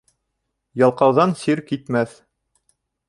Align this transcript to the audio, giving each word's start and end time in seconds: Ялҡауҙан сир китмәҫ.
Ялҡауҙан 0.83 1.35
сир 1.43 1.63
китмәҫ. 1.69 2.17